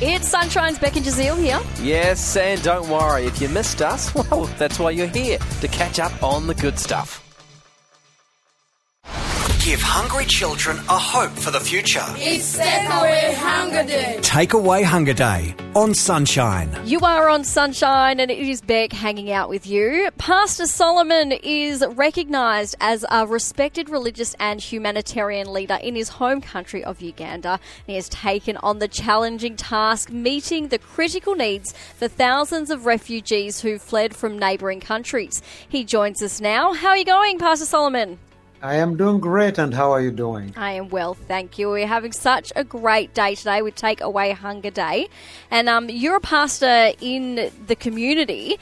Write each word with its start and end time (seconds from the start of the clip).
It's 0.00 0.28
Sunshine's 0.28 0.78
Beck 0.78 0.94
and 0.94 1.04
Jazeel 1.04 1.36
here. 1.36 1.60
Yes, 1.84 2.36
and 2.36 2.62
don't 2.62 2.88
worry, 2.88 3.26
if 3.26 3.40
you 3.40 3.48
missed 3.48 3.82
us, 3.82 4.14
well, 4.30 4.44
that's 4.56 4.78
why 4.78 4.90
you're 4.90 5.08
here, 5.08 5.38
to 5.60 5.66
catch 5.66 5.98
up 5.98 6.22
on 6.22 6.46
the 6.46 6.54
good 6.54 6.78
stuff. 6.78 7.27
Give 9.68 9.82
hungry 9.82 10.24
children 10.24 10.78
a 10.88 10.98
hope 10.98 11.32
for 11.32 11.50
the 11.50 11.60
future. 11.60 12.02
It's 12.16 12.58
Takeaway 12.58 13.34
Hunger 13.34 13.84
Day. 13.84 14.16
Takeaway 14.22 14.82
Hunger 14.82 15.12
Day 15.12 15.54
on 15.74 15.92
Sunshine. 15.92 16.70
You 16.86 17.00
are 17.00 17.28
on 17.28 17.44
Sunshine, 17.44 18.18
and 18.18 18.30
it 18.30 18.38
is 18.38 18.62
Beck 18.62 18.94
hanging 18.94 19.30
out 19.30 19.50
with 19.50 19.66
you. 19.66 20.08
Pastor 20.16 20.64
Solomon 20.64 21.32
is 21.32 21.84
recognised 21.86 22.76
as 22.80 23.04
a 23.10 23.26
respected 23.26 23.90
religious 23.90 24.34
and 24.40 24.58
humanitarian 24.58 25.52
leader 25.52 25.78
in 25.82 25.96
his 25.96 26.08
home 26.08 26.40
country 26.40 26.82
of 26.82 27.02
Uganda. 27.02 27.60
He 27.86 27.96
has 27.96 28.08
taken 28.08 28.56
on 28.62 28.78
the 28.78 28.88
challenging 28.88 29.56
task 29.56 30.08
meeting 30.08 30.68
the 30.68 30.78
critical 30.78 31.34
needs 31.34 31.74
for 31.94 32.08
thousands 32.08 32.70
of 32.70 32.86
refugees 32.86 33.60
who 33.60 33.78
fled 33.78 34.16
from 34.16 34.38
neighbouring 34.38 34.80
countries. 34.80 35.42
He 35.68 35.84
joins 35.84 36.22
us 36.22 36.40
now. 36.40 36.72
How 36.72 36.88
are 36.88 36.96
you 36.96 37.04
going, 37.04 37.38
Pastor 37.38 37.66
Solomon? 37.66 38.18
I 38.60 38.74
am 38.76 38.96
doing 38.96 39.20
great, 39.20 39.56
and 39.56 39.72
how 39.72 39.92
are 39.92 40.00
you 40.00 40.10
doing? 40.10 40.52
I 40.56 40.72
am 40.72 40.88
well, 40.88 41.14
thank 41.14 41.58
you. 41.58 41.70
We're 41.70 41.86
having 41.86 42.10
such 42.10 42.52
a 42.56 42.64
great 42.64 43.14
day 43.14 43.36
today 43.36 43.62
with 43.62 43.76
Take 43.76 44.00
Away 44.00 44.32
Hunger 44.32 44.70
Day. 44.70 45.08
And 45.48 45.68
um, 45.68 45.88
you're 45.88 46.16
a 46.16 46.20
pastor 46.20 46.90
in 47.00 47.52
the 47.68 47.76
community. 47.76 48.58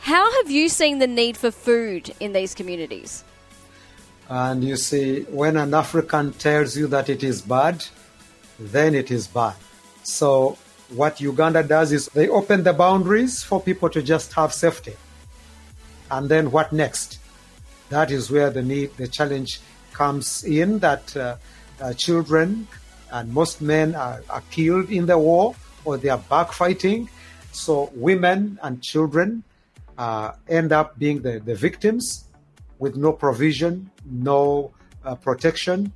How 0.00 0.30
have 0.42 0.50
you 0.50 0.68
seen 0.68 0.98
the 0.98 1.06
need 1.06 1.38
for 1.38 1.50
food 1.50 2.14
in 2.20 2.34
these 2.34 2.54
communities? 2.54 3.24
And 4.28 4.62
you 4.62 4.76
see, 4.76 5.22
when 5.22 5.56
an 5.56 5.72
African 5.72 6.34
tells 6.34 6.76
you 6.76 6.86
that 6.88 7.08
it 7.08 7.24
is 7.24 7.40
bad, 7.40 7.82
then 8.58 8.94
it 8.94 9.10
is 9.10 9.26
bad. 9.26 9.54
So, 10.02 10.58
what 10.90 11.22
Uganda 11.22 11.62
does 11.62 11.90
is 11.92 12.06
they 12.08 12.28
open 12.28 12.64
the 12.64 12.74
boundaries 12.74 13.42
for 13.42 13.62
people 13.62 13.88
to 13.90 14.02
just 14.02 14.34
have 14.34 14.52
safety. 14.52 14.96
And 16.10 16.28
then 16.28 16.50
what 16.50 16.70
next? 16.70 17.18
That 17.90 18.10
is 18.10 18.30
where 18.30 18.50
the 18.50 18.62
need, 18.62 18.96
the 18.96 19.08
challenge 19.08 19.60
comes 19.92 20.44
in 20.44 20.78
that 20.80 21.16
uh, 21.16 21.36
uh, 21.80 21.92
children 21.94 22.66
and 23.10 23.32
most 23.32 23.60
men 23.60 23.94
are, 23.94 24.22
are, 24.28 24.42
killed 24.50 24.90
in 24.90 25.06
the 25.06 25.18
war 25.18 25.54
or 25.84 25.96
they 25.96 26.08
are 26.08 26.18
backfighting. 26.18 27.08
So 27.52 27.90
women 27.94 28.58
and 28.62 28.82
children 28.82 29.42
uh, 29.96 30.32
end 30.48 30.72
up 30.72 30.98
being 30.98 31.22
the, 31.22 31.40
the 31.40 31.54
victims 31.54 32.24
with 32.78 32.96
no 32.96 33.12
provision, 33.12 33.90
no 34.04 34.72
uh, 35.04 35.14
protection, 35.14 35.92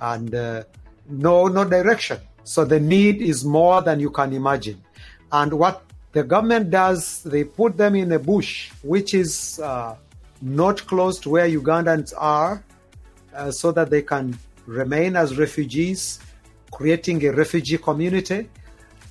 and 0.00 0.34
uh, 0.34 0.64
no 1.08 1.46
no 1.46 1.64
direction. 1.64 2.18
So 2.44 2.64
the 2.64 2.80
need 2.80 3.22
is 3.22 3.44
more 3.44 3.82
than 3.82 4.00
you 4.00 4.10
can 4.10 4.32
imagine. 4.32 4.82
And 5.30 5.52
what 5.52 5.82
the 6.12 6.24
government 6.24 6.70
does, 6.70 7.22
they 7.22 7.44
put 7.44 7.76
them 7.76 7.94
in 7.94 8.12
a 8.12 8.18
bush, 8.18 8.70
which 8.82 9.14
is 9.14 9.60
uh, 9.62 9.96
not 10.40 10.86
close 10.86 11.18
to 11.20 11.30
where 11.30 11.48
Ugandans 11.48 12.12
are 12.16 12.64
uh, 13.34 13.50
so 13.50 13.72
that 13.72 13.90
they 13.90 14.02
can 14.02 14.38
remain 14.66 15.16
as 15.16 15.38
refugees, 15.38 16.18
creating 16.70 17.24
a 17.26 17.32
refugee 17.32 17.78
community, 17.78 18.48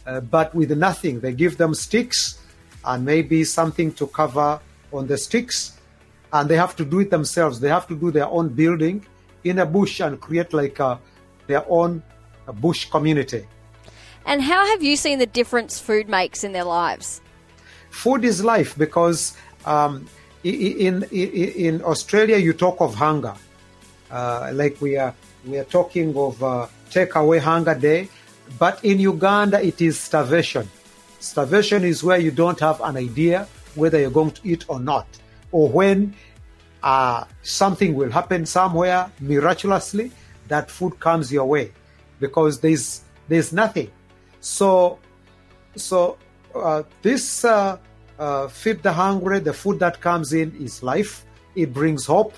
uh, 0.06 0.20
but 0.20 0.54
with 0.54 0.72
nothing. 0.72 1.20
They 1.20 1.34
give 1.34 1.58
them 1.58 1.74
sticks 1.74 2.40
and 2.84 3.04
maybe 3.04 3.44
something 3.44 3.92
to 3.94 4.08
cover 4.08 4.60
on 4.94 5.08
the 5.08 5.18
sticks, 5.18 5.78
and 6.34 6.50
they 6.50 6.56
have 6.56 6.76
to 6.76 6.86
do 6.86 7.00
it 7.00 7.10
themselves. 7.10 7.60
They 7.60 7.70
have 7.70 7.88
to 7.88 7.96
do 7.96 8.12
their 8.12 8.28
own 8.28 8.50
building 8.50 9.06
in 9.44 9.60
a 9.60 9.66
bush 9.66 10.00
and 10.00 10.20
create 10.20 10.54
like 10.54 10.80
a, 10.80 11.00
their 11.48 11.66
own 11.70 12.04
bush 12.54 12.90
community. 12.90 13.48
And 14.26 14.42
how 14.42 14.66
have 14.66 14.82
you 14.82 14.96
seen 14.96 15.20
the 15.20 15.28
difference 15.28 15.80
food 15.80 16.10
makes 16.10 16.44
in 16.44 16.52
their 16.52 16.64
lives? 16.64 17.22
Food 17.90 18.26
is 18.26 18.44
life 18.44 18.78
because 18.78 19.38
um, 19.66 20.08
in, 20.46 21.04
in, 21.04 21.84
Australia, 21.84 22.38
you 22.38 22.54
talk 22.54 22.80
of 22.80 22.94
hunger, 22.94 23.34
uh, 24.12 24.52
like 24.54 24.80
we 24.80 24.96
are 24.96 25.14
we 25.46 25.58
are 25.58 25.64
talking 25.64 26.16
of 26.16 26.42
uh, 26.44 26.68
take 26.92 27.16
away 27.16 27.40
hunger 27.40 27.74
day, 27.74 28.10
but 28.60 28.84
in 28.86 29.00
Uganda 29.00 29.64
it 29.64 29.82
is 29.82 30.00
starvation. 30.00 30.70
Starvation 31.20 31.84
is 31.84 32.04
where 32.04 32.20
you 32.20 32.32
don't 32.32 32.60
have 32.60 32.80
an 32.82 32.98
idea 32.98 33.48
whether 33.74 34.00
you're 34.00 34.12
going 34.12 34.32
to 34.32 34.42
eat 34.48 34.66
or 34.68 34.80
not, 34.80 35.08
or 35.52 35.68
when 35.70 36.14
uh, 36.84 37.24
something 37.42 37.96
will 37.96 38.12
happen 38.12 38.46
somewhere 38.46 39.12
miraculously 39.20 40.12
that 40.48 40.70
food 40.70 41.00
comes 41.00 41.34
your 41.34 41.46
way, 41.46 41.72
because 42.20 42.60
there's 42.60 43.02
there's 43.28 43.52
nothing. 43.52 43.90
So 44.42 45.00
so 45.76 46.18
uh, 46.54 46.84
this 47.02 47.44
uh, 47.44 47.78
uh, 48.20 48.48
feed 48.48 48.84
the 48.84 48.94
hungry. 48.94 49.40
The 49.40 49.54
food 49.54 49.80
that 49.80 50.02
comes 50.02 50.34
in 50.34 50.56
is 50.60 50.84
life. 50.84 51.26
It 51.56 51.74
brings 51.74 52.06
hope. 52.06 52.34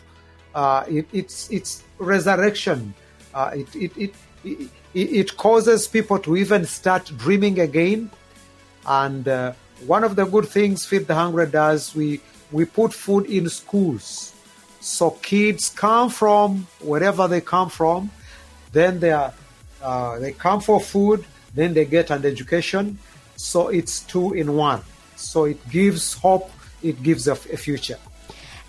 Uh, 0.53 0.83
it, 0.87 1.07
it's 1.13 1.49
it's 1.51 1.83
resurrection. 1.99 2.93
Uh, 3.33 3.51
it, 3.53 3.75
it, 3.75 3.97
it, 3.97 4.15
it, 4.43 4.69
it 4.93 5.37
causes 5.37 5.87
people 5.87 6.17
to 6.19 6.35
even 6.37 6.65
start 6.65 7.11
dreaming 7.17 7.59
again. 7.59 8.09
And 8.85 9.27
uh, 9.27 9.53
one 9.85 10.03
of 10.03 10.15
the 10.15 10.25
good 10.25 10.47
things 10.47 10.85
Feed 10.85 11.07
the 11.07 11.15
Hungry 11.15 11.47
does, 11.47 11.93
we 11.95 12.21
we 12.51 12.65
put 12.65 12.93
food 12.93 13.25
in 13.25 13.49
schools, 13.49 14.33
so 14.79 15.11
kids 15.11 15.69
come 15.69 16.09
from 16.09 16.65
wherever 16.79 17.27
they 17.27 17.41
come 17.41 17.69
from, 17.69 18.09
then 18.71 18.99
they 18.99 19.11
are 19.11 19.33
uh, 19.81 20.17
they 20.19 20.31
come 20.31 20.61
for 20.61 20.79
food, 20.79 21.25
then 21.53 21.73
they 21.73 21.85
get 21.85 22.09
an 22.09 22.25
education. 22.25 22.97
So 23.35 23.67
it's 23.67 24.01
two 24.01 24.33
in 24.33 24.55
one. 24.55 24.81
So 25.17 25.45
it 25.45 25.69
gives 25.69 26.13
hope, 26.13 26.51
it 26.81 27.03
gives 27.03 27.27
a, 27.27 27.33
a 27.33 27.57
future. 27.57 27.97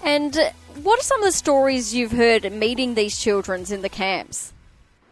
And 0.02 0.34
what 0.82 0.98
are 0.98 1.02
some 1.02 1.20
of 1.20 1.26
the 1.26 1.32
stories 1.32 1.94
you've 1.94 2.12
heard 2.12 2.50
meeting 2.52 2.94
these 2.94 3.18
children 3.18 3.64
in 3.70 3.82
the 3.82 3.88
camps? 3.88 4.52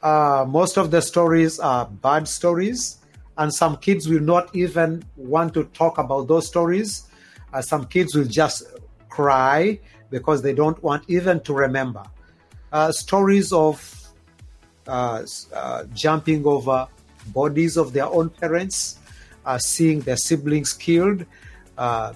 Uh, 0.03 0.45
most 0.49 0.77
of 0.77 0.91
the 0.91 1.03
stories 1.03 1.59
are 1.59 1.87
bad 1.87 2.29
stories, 2.29 2.99
and 3.39 3.53
some 3.53 3.77
kids 3.77 4.09
will 4.09 4.21
not 4.21 4.55
even 4.55 5.03
want 5.17 5.53
to 5.55 5.65
talk 5.65 5.99
about 5.99 6.29
those 6.29 6.47
stories. 6.47 7.09
Uh, 7.53 7.61
some 7.61 7.85
kids 7.87 8.15
will 8.15 8.25
just 8.25 8.65
cry 9.09 9.79
because 10.11 10.43
they 10.43 10.53
don't 10.53 10.81
want 10.83 11.03
even 11.09 11.41
to 11.41 11.53
remember. 11.53 12.03
Uh, 12.73 12.93
stories 12.93 13.53
of 13.53 14.13
uh, 14.87 15.23
uh, 15.53 15.85
jumping 15.95 16.47
over 16.47 16.87
bodies 17.29 17.77
of 17.77 17.93
their 17.93 18.07
own 18.07 18.31
parents, 18.31 18.99
uh, 19.47 19.59
seeing 19.59 20.01
their 20.01 20.17
siblings 20.17 20.73
killed, 20.73 21.25
uh, 21.79 22.12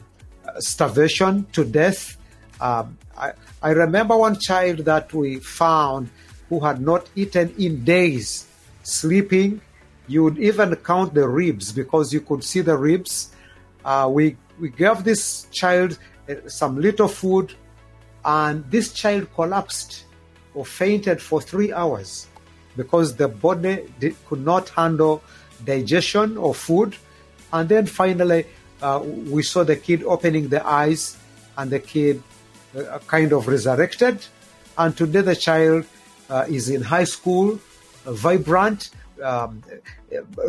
starvation 0.58 1.46
to 1.52 1.64
death. 1.64 2.16
Um, 2.60 2.98
I, 3.16 3.32
I 3.62 3.70
remember 3.70 4.16
one 4.16 4.38
child 4.38 4.78
that 4.80 5.14
we 5.14 5.38
found 5.38 6.10
who 6.48 6.60
had 6.60 6.80
not 6.80 7.08
eaten 7.14 7.54
in 7.56 7.84
days, 7.84 8.46
sleeping. 8.82 9.60
You 10.08 10.24
would 10.24 10.38
even 10.38 10.74
count 10.76 11.14
the 11.14 11.28
ribs 11.28 11.72
because 11.72 12.12
you 12.12 12.20
could 12.20 12.42
see 12.42 12.60
the 12.60 12.76
ribs. 12.76 13.32
Uh, 13.84 14.10
we 14.12 14.36
we 14.58 14.68
gave 14.68 15.04
this 15.04 15.47
child 15.52 15.98
uh, 16.28 16.34
some 16.48 16.80
little 16.80 17.08
food, 17.08 17.54
and 18.24 18.68
this 18.70 18.92
child 18.92 19.32
collapsed 19.34 20.04
or 20.54 20.66
fainted 20.66 21.22
for 21.22 21.41
three 21.41 21.72
hours 21.72 22.26
because 22.76 23.14
the 23.14 23.28
body 23.28 23.86
did, 24.00 24.16
could 24.26 24.44
not 24.44 24.68
handle 24.70 25.22
digestion 25.64 26.36
of 26.38 26.56
food 26.56 26.97
and 27.52 27.68
then 27.68 27.86
finally, 27.86 28.46
uh, 28.82 29.02
we 29.04 29.42
saw 29.42 29.64
the 29.64 29.76
kid 29.76 30.02
opening 30.04 30.48
the 30.48 30.66
eyes, 30.66 31.16
and 31.56 31.70
the 31.70 31.80
kid 31.80 32.22
uh, 32.76 32.98
kind 33.06 33.32
of 33.32 33.46
resurrected. 33.46 34.24
And 34.78 34.96
today, 34.96 35.20
the 35.20 35.36
child 35.36 35.84
uh, 36.30 36.46
is 36.48 36.70
in 36.70 36.80
high 36.80 37.04
school, 37.04 37.58
vibrant, 38.04 38.91
um, 39.22 39.62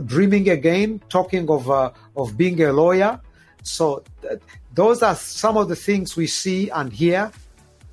dreaming 0.05 0.49
again, 0.49 1.01
talking 1.09 1.49
of 1.49 1.69
uh, 1.69 1.91
of 2.15 2.37
being 2.37 2.61
a 2.61 2.71
lawyer. 2.71 3.19
So 3.63 4.03
th- 4.21 4.39
those 4.73 5.03
are 5.03 5.15
some 5.15 5.57
of 5.57 5.67
the 5.67 5.75
things 5.75 6.15
we 6.15 6.27
see 6.27 6.69
and 6.69 6.91
hear. 6.91 7.31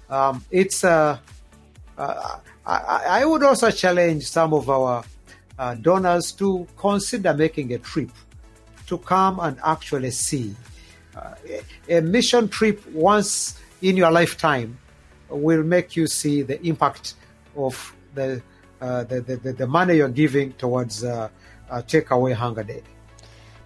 Um, 0.08 0.44
it's 0.50 0.84
uh, 0.84 1.18
uh, 1.98 2.38
I, 2.64 3.20
I, 3.20 3.24
would 3.26 3.42
also 3.42 3.70
challenge 3.70 4.26
some 4.26 4.54
of 4.54 4.70
our 4.70 5.04
donors 5.82 6.32
to 6.32 6.66
consider 6.78 7.34
making 7.34 7.74
a 7.74 7.78
trip 7.78 8.10
to 8.88 8.98
come 8.98 9.40
and 9.40 9.58
actually 9.64 10.10
see. 10.10 10.54
Uh, 11.14 11.34
a 11.88 12.00
mission 12.00 12.48
trip 12.48 12.84
once 12.92 13.58
in 13.82 13.96
your 13.96 14.10
lifetime 14.10 14.78
will 15.28 15.62
make 15.62 15.96
you 15.96 16.06
see 16.06 16.42
the 16.42 16.60
impact 16.66 17.14
of 17.56 17.94
the, 18.14 18.42
uh, 18.80 19.04
the, 19.04 19.20
the, 19.20 19.52
the, 19.52 19.66
money 19.66 19.96
you're 19.96 20.08
giving 20.08 20.52
towards 20.54 21.04
uh, 21.04 21.28
uh, 21.70 21.82
Take 21.82 22.10
Away 22.10 22.32
Hunger 22.32 22.62
Day. 22.62 22.82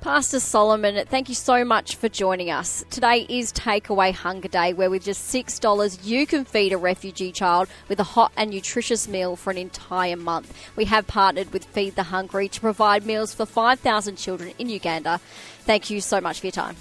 Pastor 0.02 0.40
Solomon, 0.40 1.06
thank 1.06 1.28
you 1.28 1.34
so 1.36 1.64
much 1.64 1.94
for 1.94 2.08
joining 2.08 2.50
us. 2.50 2.84
Today 2.90 3.24
is 3.28 3.52
Takeaway 3.52 4.12
Hunger 4.12 4.48
Day, 4.48 4.72
where 4.72 4.90
with 4.90 5.04
just 5.04 5.32
$6 5.32 6.04
you 6.04 6.26
can 6.26 6.44
feed 6.44 6.72
a 6.72 6.76
refugee 6.76 7.30
child 7.30 7.68
with 7.88 8.00
a 8.00 8.02
hot 8.02 8.32
and 8.36 8.50
nutritious 8.50 9.06
meal 9.06 9.36
for 9.36 9.52
an 9.52 9.58
entire 9.58 10.16
month. 10.16 10.52
We 10.74 10.86
have 10.86 11.06
partnered 11.06 11.52
with 11.52 11.66
Feed 11.66 11.94
the 11.94 12.02
Hungry 12.02 12.48
to 12.48 12.60
provide 12.60 13.06
meals 13.06 13.32
for 13.32 13.46
5,000 13.46 14.16
children 14.16 14.52
in 14.58 14.68
Uganda. 14.68 15.20
Thank 15.60 15.88
you 15.88 16.00
so 16.00 16.20
much 16.20 16.40
for 16.40 16.46
your 16.46 16.52
time. 16.52 16.74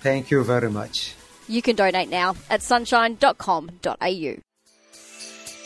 Thank 0.00 0.30
you 0.30 0.42
very 0.42 0.70
much. 0.70 1.14
You 1.48 1.60
can 1.60 1.76
donate 1.76 2.08
now 2.08 2.36
at 2.48 2.62
sunshine.com.au. 2.62 4.45